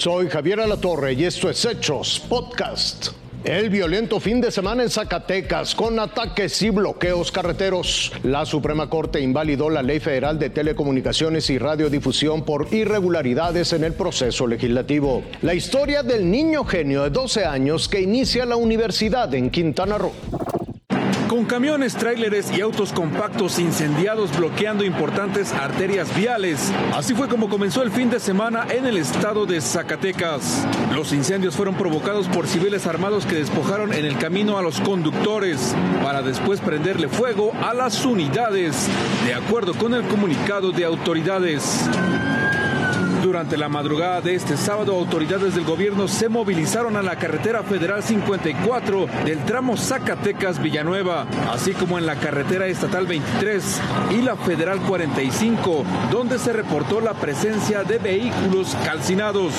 Soy 0.00 0.30
Javier 0.30 0.60
Alatorre 0.60 1.12
y 1.12 1.24
esto 1.24 1.50
es 1.50 1.62
Hechos 1.62 2.24
Podcast. 2.26 3.08
El 3.44 3.68
violento 3.68 4.18
fin 4.18 4.40
de 4.40 4.50
semana 4.50 4.82
en 4.82 4.88
Zacatecas 4.88 5.74
con 5.74 6.00
ataques 6.00 6.62
y 6.62 6.70
bloqueos 6.70 7.30
carreteros. 7.30 8.10
La 8.22 8.46
Suprema 8.46 8.88
Corte 8.88 9.20
invalidó 9.20 9.68
la 9.68 9.82
Ley 9.82 10.00
Federal 10.00 10.38
de 10.38 10.48
Telecomunicaciones 10.48 11.50
y 11.50 11.58
Radiodifusión 11.58 12.46
por 12.46 12.72
irregularidades 12.72 13.74
en 13.74 13.84
el 13.84 13.92
proceso 13.92 14.46
legislativo. 14.46 15.22
La 15.42 15.52
historia 15.52 16.02
del 16.02 16.30
niño 16.30 16.64
genio 16.64 17.02
de 17.02 17.10
12 17.10 17.44
años 17.44 17.86
que 17.86 18.00
inicia 18.00 18.46
la 18.46 18.56
universidad 18.56 19.34
en 19.34 19.50
Quintana 19.50 19.98
Roo 19.98 20.14
con 21.30 21.44
camiones, 21.44 21.94
tráileres 21.94 22.50
y 22.50 22.60
autos 22.60 22.92
compactos 22.92 23.60
incendiados 23.60 24.36
bloqueando 24.36 24.82
importantes 24.82 25.52
arterias 25.52 26.12
viales. 26.16 26.72
Así 26.92 27.14
fue 27.14 27.28
como 27.28 27.48
comenzó 27.48 27.84
el 27.84 27.92
fin 27.92 28.10
de 28.10 28.18
semana 28.18 28.66
en 28.68 28.84
el 28.84 28.96
estado 28.96 29.46
de 29.46 29.60
Zacatecas. 29.60 30.66
Los 30.92 31.12
incendios 31.12 31.54
fueron 31.54 31.76
provocados 31.76 32.26
por 32.26 32.48
civiles 32.48 32.88
armados 32.88 33.26
que 33.26 33.36
despojaron 33.36 33.92
en 33.92 34.06
el 34.06 34.18
camino 34.18 34.58
a 34.58 34.62
los 34.62 34.80
conductores 34.80 35.72
para 36.02 36.20
después 36.20 36.60
prenderle 36.60 37.06
fuego 37.06 37.52
a 37.62 37.74
las 37.74 38.04
unidades, 38.04 38.88
de 39.24 39.34
acuerdo 39.34 39.74
con 39.74 39.94
el 39.94 40.02
comunicado 40.08 40.72
de 40.72 40.84
autoridades. 40.84 41.88
Durante 43.40 43.56
la 43.56 43.70
madrugada 43.70 44.20
de 44.20 44.34
este 44.34 44.58
sábado, 44.58 44.94
autoridades 44.94 45.54
del 45.54 45.64
gobierno 45.64 46.08
se 46.08 46.28
movilizaron 46.28 46.94
a 46.96 47.02
la 47.02 47.16
carretera 47.16 47.62
federal 47.62 48.02
54 48.02 49.06
del 49.24 49.38
tramo 49.46 49.78
Zacatecas-Villanueva, 49.78 51.24
así 51.50 51.72
como 51.72 51.98
en 51.98 52.04
la 52.04 52.16
carretera 52.16 52.66
estatal 52.66 53.06
23 53.06 53.80
y 54.10 54.20
la 54.20 54.36
federal 54.36 54.78
45, 54.82 55.84
donde 56.10 56.38
se 56.38 56.52
reportó 56.52 57.00
la 57.00 57.14
presencia 57.14 57.82
de 57.82 57.96
vehículos 57.96 58.76
calcinados. 58.84 59.54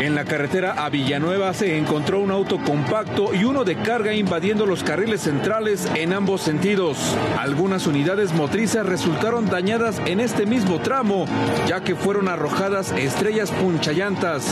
En 0.00 0.14
la 0.14 0.24
carretera 0.24 0.84
a 0.84 0.88
Villanueva 0.88 1.54
se 1.54 1.76
encontró 1.76 2.20
un 2.20 2.30
auto 2.30 2.58
compacto 2.62 3.34
y 3.34 3.42
uno 3.42 3.64
de 3.64 3.74
carga 3.76 4.14
invadiendo 4.14 4.64
los 4.64 4.84
carriles 4.84 5.22
centrales 5.22 5.88
en 5.96 6.12
ambos 6.12 6.42
sentidos. 6.42 6.98
Algunas 7.36 7.88
unidades 7.88 8.32
motrices 8.32 8.86
resultaron 8.86 9.46
dañadas 9.46 10.00
en 10.06 10.20
este 10.20 10.46
mismo 10.46 10.78
tramo, 10.78 11.26
ya 11.66 11.80
que 11.80 11.96
fueron 11.96 12.28
arrojadas 12.28 12.92
estrellas 13.24 13.50
punchallantas. 13.52 14.44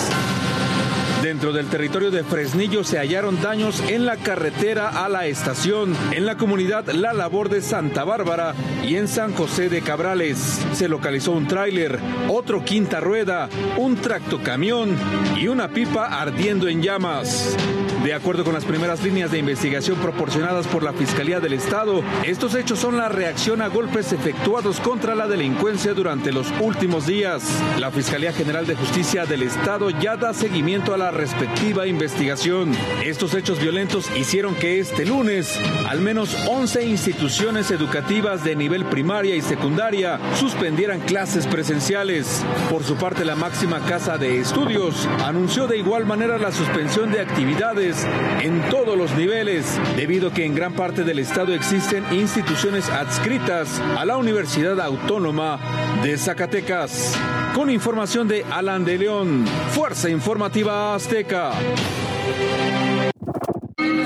Dentro 1.23 1.53
del 1.53 1.69
territorio 1.69 2.11
de 2.11 2.25
Fresnillo 2.25 2.83
se 2.83 2.99
hallaron 2.99 3.41
daños 3.41 3.81
en 3.89 4.07
la 4.07 4.17
carretera 4.17 5.05
a 5.05 5.09
la 5.09 5.27
estación, 5.27 5.95
en 6.11 6.27
la 6.27 6.37
comunidad 6.37 6.91
La 6.91 7.13
Labor 7.13 7.49
de 7.49 7.63
Santa 7.63 8.03
Bárbara 8.03 8.55
y 8.83 8.97
en 8.97 9.07
San 9.07 9.33
José 9.33 9.69
de 9.69 9.83
Cabrales. 9.83 10.59
Se 10.73 10.89
localizó 10.89 11.31
un 11.31 11.47
tráiler, 11.47 12.01
otro 12.29 12.65
quinta 12.65 12.99
rueda, 12.99 13.49
un 13.77 13.95
tractocamión 13.97 14.97
y 15.41 15.47
una 15.47 15.69
pipa 15.69 16.07
ardiendo 16.07 16.67
en 16.67 16.83
llamas. 16.83 17.57
De 18.03 18.15
acuerdo 18.15 18.43
con 18.43 18.55
las 18.55 18.65
primeras 18.65 19.05
líneas 19.05 19.31
de 19.31 19.39
investigación 19.39 19.97
proporcionadas 19.99 20.67
por 20.67 20.83
la 20.83 20.93
Fiscalía 20.93 21.39
del 21.39 21.53
Estado, 21.53 22.03
estos 22.25 22.57
hechos 22.57 22.81
son 22.81 22.97
la 22.97 23.09
reacción 23.09 23.63
a 23.63 23.69
golpes 23.69 24.13
efectuados 24.13 24.81
contra 24.81 25.15
la 25.15 25.29
delincuencia 25.29 25.95
durante 25.95 26.33
los 26.33 26.49
últimos 26.61 27.07
días. 27.07 27.45
La 27.79 27.93
Fiscalía 27.93 28.33
General 28.33 28.67
de 28.67 28.75
Justicia 28.75 29.25
del 29.25 29.45
Estado 29.45 29.89
ya 29.91 30.17
da 30.17 30.35
seguimiento 30.35 30.62
a 30.63 30.97
la 30.97 31.11
respectiva 31.11 31.89
investigación. 31.89 32.73
Estos 33.05 33.35
hechos 33.35 33.59
violentos 33.59 34.09
hicieron 34.17 34.55
que 34.55 34.79
este 34.79 35.05
lunes 35.05 35.59
al 35.89 36.01
menos 36.01 36.37
11 36.49 36.85
instituciones 36.85 37.73
educativas 37.73 38.45
de 38.45 38.55
nivel 38.55 38.85
primaria 38.85 39.35
y 39.35 39.41
secundaria 39.43 40.21
suspendieran 40.37 41.01
clases 41.01 41.49
presenciales. 41.49 42.45
Por 42.71 42.85
su 42.85 42.95
parte, 42.95 43.25
la 43.25 43.35
máxima 43.35 43.81
casa 43.87 44.19
de 44.19 44.39
estudios 44.39 45.09
anunció 45.25 45.67
de 45.67 45.79
igual 45.79 46.07
manera 46.07 46.39
la 46.39 46.53
suspensión 46.53 47.11
de 47.11 47.21
actividades 47.21 48.07
en 48.41 48.63
todos 48.71 48.97
los 48.97 49.17
niveles, 49.17 49.81
debido 49.97 50.29
a 50.29 50.33
que 50.33 50.47
en 50.47 50.55
gran 50.55 50.75
parte 50.75 51.03
del 51.03 51.19
estado 51.19 51.53
existen 51.55 52.05
instituciones 52.13 52.89
adscritas 52.89 53.81
a 53.99 54.05
la 54.05 54.17
Universidad 54.17 54.81
Autónoma 54.81 55.59
de 56.05 56.17
Zacatecas. 56.17 57.19
Con 57.55 57.71
información 57.71 58.29
de 58.29 58.45
Alan 58.51 58.85
de 58.85 58.97
León, 58.97 59.45
Fuerza 59.73 60.09
Informativa 60.09 60.95
Azteca. 60.95 61.53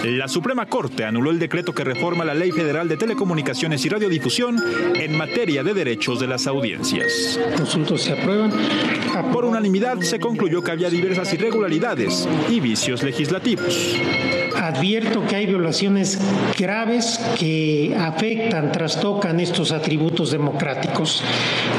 La 0.04 0.28
Suprema 0.28 0.66
Corte 0.66 1.04
anuló 1.04 1.30
el 1.30 1.38
decreto 1.38 1.74
que 1.74 1.82
reforma 1.82 2.24
la 2.24 2.34
Ley 2.34 2.52
Federal 2.52 2.88
de 2.88 2.96
Telecomunicaciones 2.96 3.84
y 3.84 3.88
Radiodifusión 3.88 4.56
en 4.94 5.16
materia 5.16 5.62
de 5.62 5.74
derechos 5.74 6.20
de 6.20 6.28
las 6.28 6.46
audiencias. 6.46 7.40
Consultos 7.56 8.02
se 8.02 8.12
aprueban. 8.12 8.52
Por 9.32 9.44
unanimidad 9.44 10.00
se 10.00 10.20
concluyó 10.20 10.62
que 10.62 10.70
había 10.70 10.90
diversas 10.90 11.32
irregularidades 11.32 12.28
y 12.48 12.60
vicios 12.60 13.02
legislativos 13.02 13.96
advierto 14.56 15.26
que 15.26 15.36
hay 15.36 15.46
violaciones 15.46 16.18
graves 16.58 17.20
que 17.38 17.94
afectan, 17.98 18.72
trastocan 18.72 19.40
estos 19.40 19.72
atributos 19.72 20.30
democráticos, 20.30 21.22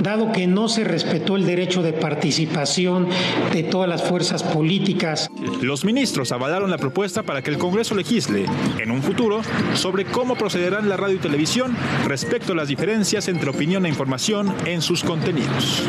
dado 0.01 0.31
que 0.31 0.47
no 0.47 0.69
se 0.69 0.83
respetó 0.83 1.35
el 1.35 1.45
derecho 1.45 1.81
de 1.81 1.93
participación 1.93 3.07
de 3.53 3.63
todas 3.63 3.89
las 3.89 4.03
fuerzas 4.03 4.43
políticas. 4.43 5.29
Los 5.61 5.85
ministros 5.85 6.31
avalaron 6.31 6.71
la 6.71 6.77
propuesta 6.77 7.23
para 7.23 7.41
que 7.41 7.49
el 7.49 7.57
Congreso 7.57 7.86
legisle 7.95 8.45
en 8.79 8.91
un 8.91 9.01
futuro 9.01 9.41
sobre 9.73 10.05
cómo 10.05 10.35
procederán 10.35 10.89
la 10.89 10.97
radio 10.97 11.15
y 11.15 11.19
televisión 11.19 11.75
respecto 12.07 12.53
a 12.53 12.55
las 12.55 12.67
diferencias 12.67 13.27
entre 13.27 13.49
opinión 13.49 13.85
e 13.85 13.89
información 13.89 14.53
en 14.65 14.81
sus 14.81 15.03
contenidos. 15.03 15.83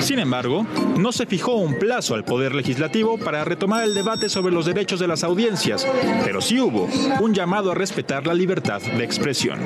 Sin 0.00 0.18
embargo, 0.18 0.66
no 0.98 1.12
se 1.12 1.26
fijó 1.26 1.56
un 1.56 1.78
plazo 1.78 2.14
al 2.14 2.24
Poder 2.24 2.54
Legislativo 2.54 3.18
para 3.18 3.44
retomar 3.44 3.84
el 3.84 3.94
debate 3.94 4.28
sobre 4.28 4.54
los 4.54 4.66
derechos 4.66 5.00
de 5.00 5.08
las 5.08 5.24
audiencias, 5.24 5.86
pero 6.24 6.40
sí 6.40 6.60
hubo 6.60 6.88
un 7.20 7.34
llamado 7.34 7.72
a 7.72 7.74
respetar 7.74 8.26
la 8.26 8.34
libertad 8.34 8.80
de 8.80 9.04
expresión. 9.04 9.58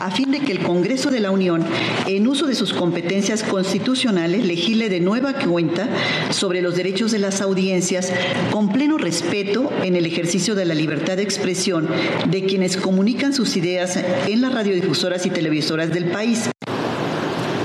A 0.00 0.10
fin 0.10 0.30
de 0.30 0.40
que 0.40 0.52
el 0.52 0.60
Congreso 0.60 1.10
de 1.10 1.20
la 1.20 1.30
Unión, 1.30 1.64
en 2.06 2.26
uso 2.26 2.46
de 2.46 2.54
sus 2.54 2.72
competencias 2.72 3.42
constitucionales, 3.42 4.44
legisle 4.44 4.88
de 4.88 5.00
nueva 5.00 5.34
cuenta 5.34 5.88
sobre 6.30 6.62
los 6.62 6.76
derechos 6.76 7.12
de 7.12 7.18
las 7.18 7.40
audiencias 7.40 8.12
con 8.50 8.72
pleno 8.72 8.98
respeto 8.98 9.70
en 9.82 9.96
el 9.96 10.06
ejercicio 10.06 10.54
de 10.54 10.64
la 10.64 10.74
libertad 10.74 11.16
de 11.16 11.22
expresión 11.22 11.88
de 12.26 12.44
quienes 12.44 12.76
comunican 12.76 13.32
sus 13.32 13.56
ideas 13.56 13.96
en 14.26 14.40
las 14.40 14.54
radiodifusoras 14.54 15.26
y 15.26 15.30
televisoras 15.30 15.90
del 15.90 16.10
país. 16.10 16.50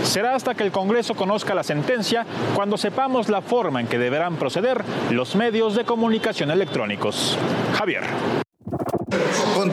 Será 0.03 0.35
hasta 0.35 0.53
que 0.53 0.63
el 0.63 0.71
Congreso 0.71 1.15
conozca 1.15 1.55
la 1.55 1.63
sentencia 1.63 2.25
cuando 2.55 2.77
sepamos 2.77 3.29
la 3.29 3.41
forma 3.41 3.81
en 3.81 3.87
que 3.87 3.97
deberán 3.97 4.35
proceder 4.35 4.83
los 5.11 5.35
medios 5.35 5.75
de 5.75 5.85
comunicación 5.85 6.51
electrónicos. 6.51 7.37
Javier. 7.73 8.42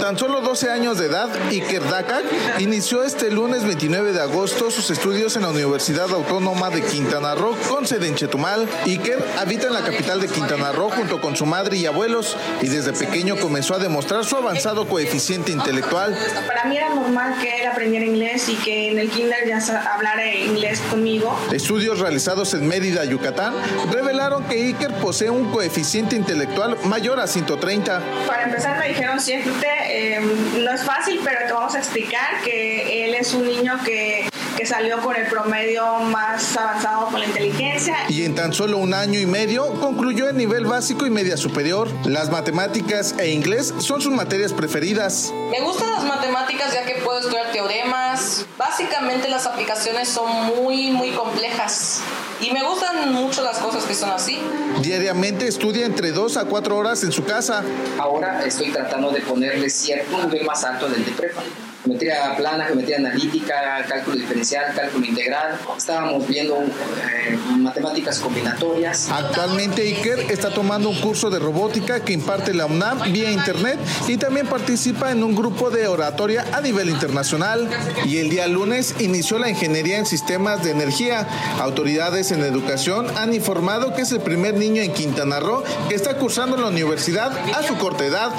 Tan 0.01 0.17
solo 0.17 0.41
12 0.41 0.71
años 0.71 0.99
de 0.99 1.07
edad, 1.07 1.29
Iker 1.51 1.83
Dakak 1.85 2.25
inició 2.59 3.05
este 3.05 3.31
lunes 3.31 3.65
29 3.65 4.13
de 4.15 4.21
agosto 4.23 4.71
sus 4.71 4.89
estudios 4.91 5.37
en 5.37 5.43
la 5.43 5.51
Universidad 5.51 6.11
Autónoma 6.11 6.71
de 6.71 6.83
Quintana 6.83 7.35
Roo 7.35 7.55
con 7.69 7.87
sede 7.87 8.09
en 8.09 8.15
Chetumal. 8.15 8.67
Iker 8.87 9.23
habita 9.39 9.67
en 9.67 9.75
la 9.75 9.83
capital 9.83 10.23
de 10.23 10.29
Quintana 10.29 10.73
Roo 10.73 10.89
junto 10.89 11.21
con 11.21 11.37
su 11.37 11.45
madre 11.45 11.77
y 11.77 11.85
abuelos 11.85 12.39
y 12.63 12.69
desde 12.69 12.95
pequeño 12.95 13.37
comenzó 13.37 13.75
a 13.75 13.79
demostrar 13.79 14.25
su 14.25 14.37
avanzado 14.37 14.89
coeficiente 14.89 15.53
intelectual. 15.53 16.17
Para 16.47 16.65
mí 16.65 16.79
era 16.79 16.95
normal 16.95 17.35
que 17.39 17.61
él 17.61 17.69
aprendiera 17.69 18.07
inglés 18.07 18.49
y 18.49 18.55
que 18.57 18.93
en 18.93 18.99
el 18.99 19.11
kinder 19.11 19.47
ya 19.47 19.59
hablara 19.95 20.35
inglés 20.35 20.81
conmigo. 20.89 21.39
Estudios 21.53 21.99
realizados 21.99 22.55
en 22.55 22.67
Mérida, 22.67 23.05
Yucatán, 23.05 23.53
revelaron 23.93 24.45
que 24.45 24.55
Iker 24.55 24.95
posee 24.95 25.29
un 25.29 25.51
coeficiente 25.51 26.17
intelectual 26.17 26.79
mayor 26.85 27.21
a 27.21 27.27
130. 27.27 28.03
Para 28.27 28.45
empezar 28.45 28.79
me 28.79 28.89
dijeron 28.89 29.21
siempre 29.21 29.90
Em, 29.93 30.63
no 30.65 30.73
es 30.73 30.85
fácil, 30.85 31.21
pero 31.25 31.47
te 31.49 31.53
vamos 31.53 31.75
a 31.75 31.79
explicar 31.79 32.43
que 32.45 33.05
él 33.05 33.15
es 33.15 33.35
un 33.35 33.45
niño 33.45 33.77
que, 33.85 34.29
que 34.57 34.67
salió 34.67 35.01
con 35.01 35.17
el 35.17 35.27
promedio 35.27 35.99
más 36.01 36.57
avanzado 36.57 37.07
con 37.07 37.21
la 37.21 37.27
inteligencia. 37.27 37.97
Y 38.09 38.25
en 38.25 38.35
tan 38.35 38.53
solo 38.53 38.79
un 38.79 38.95
año 38.95 39.19
y 39.19 39.27
medio 39.27 39.73
concluyó 39.81 40.29
el 40.29 40.37
nivel 40.37 40.67
básico 40.67 41.07
y 41.07 41.11
media 41.11 41.37
superior. 41.37 41.89
Las 42.05 42.31
matemáticas 42.31 43.15
e 43.19 43.31
inglés 43.31 43.75
son 43.79 44.01
sus 44.01 44.13
materias 44.13 44.53
preferidas. 44.53 45.33
Me 45.51 45.61
gustan 45.61 45.91
las 45.91 46.05
matemáticas 46.05 46.73
ya 46.73 46.85
que 46.85 47.01
puedo 47.03 47.21
estudiar 47.21 47.53
teoremas. 47.53 48.47
Básicamente 48.59 49.29
las 49.29 49.47
aplicaciones 49.47 50.09
son 50.09 50.31
muy, 50.47 50.91
muy 50.91 51.11
complejas. 51.11 52.01
Y 52.41 52.51
me 52.53 52.63
gustan 52.63 53.13
mucho 53.13 53.43
las 53.43 53.59
cosas 53.59 53.85
que 53.85 53.95
son 53.95 54.11
así. 54.11 54.39
Diariamente 54.83 55.47
estudia 55.47 55.87
entre 55.87 56.13
2 56.13 56.37
a 56.37 56.45
4 56.45 56.77
horas 56.77 57.03
en 57.05 57.13
su 57.13 57.25
casa. 57.25 57.63
Ahora 57.99 58.45
estoy 58.45 58.71
tratando 58.71 59.11
de 59.11 59.21
ponerle 59.21 59.69
cierto 59.71 60.23
nivel 60.25 60.45
más 60.45 60.65
alto 60.65 60.89
del 60.89 61.05
de 61.05 61.13
prepa. 61.13 61.43
Geometría 61.83 62.37
plana, 62.37 62.65
geometría 62.67 62.99
analítica, 62.99 63.85
cálculo 63.89 64.17
diferencial, 64.17 64.75
cálculo 64.75 65.07
integral. 65.07 65.59
Estábamos 65.77 66.27
viendo 66.27 66.59
eh, 66.59 67.39
matemáticas 67.59 68.19
combinatorias. 68.19 69.11
Actualmente 69.11 69.83
Iker 69.83 70.31
está 70.31 70.51
tomando 70.51 70.89
un 70.91 71.01
curso 71.01 71.31
de 71.31 71.39
robótica 71.39 72.01
que 72.01 72.13
imparte 72.13 72.53
la 72.53 72.67
UNAM 72.67 73.13
vía 73.13 73.31
internet 73.31 73.79
y 74.09 74.17
también 74.19 74.47
participa 74.47 75.11
en 75.11 75.25
un 75.25 75.35
grupo 75.35 75.71
de 75.71 75.87
oratoria 75.87 76.45
a 76.53 76.61
nivel 76.61 76.91
internacional. 76.91 77.69
Y 78.05 78.19
el 78.19 78.29
día 78.29 78.47
lunes 78.47 78.97
inició 78.99 79.39
la 79.39 79.49
ingeniería 79.49 79.99
en 79.99 80.07
sistemas 80.07 80.63
de 80.63 80.73
energía. 80.73 81.27
Autoridades 81.61 82.31
en 82.31 82.43
educación 82.45 83.07
han 83.17 83.33
informado 83.33 83.95
que 83.95 84.03
es 84.03 84.13
el 84.13 84.21
primer 84.21 84.55
niño 84.55 84.83
en 84.83 84.93
Quintana 84.93 85.41
Roo 85.41 85.65
que 85.89 85.95
está 85.95 86.17
cursando 86.19 86.57
la 86.57 86.69
universidad 86.69 87.33
a 87.55 87.63
su 87.63 87.77
corta 87.79 88.05
edad. 88.05 88.31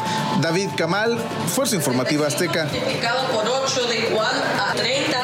David 0.41 0.69
Kamal, 0.77 1.17
Fuerza 1.47 1.75
Informativa 1.75 2.27
Azteca 2.27 2.67
por 3.31 3.47
8 3.47 3.87
de 3.87 4.09
igual 4.09 4.35
a 4.59 4.73
30. 4.75 5.17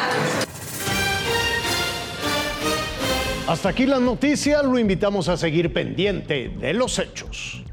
Hasta 3.47 3.69
aquí 3.69 3.85
la 3.85 3.99
noticia, 3.99 4.61
lo 4.61 4.77
invitamos 4.77 5.29
a 5.29 5.37
seguir 5.37 5.71
pendiente 5.71 6.49
de 6.49 6.73
los 6.73 6.99
hechos. 6.99 7.63